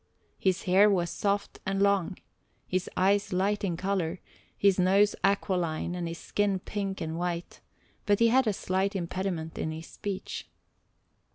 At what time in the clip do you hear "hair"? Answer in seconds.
0.63-0.89